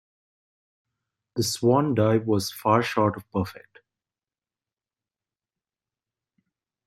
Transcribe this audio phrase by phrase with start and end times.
[1.35, 3.81] The swan dive was far short of perfect.